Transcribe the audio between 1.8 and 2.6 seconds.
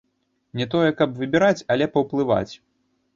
паўплываць.